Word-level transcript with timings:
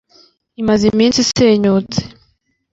imaze 0.61 0.83
iminsi 0.93 1.17
isenyutse 1.21 1.99